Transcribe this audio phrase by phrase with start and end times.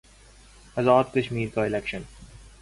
[0.77, 2.01] آزاد کشمیر کا الیکشن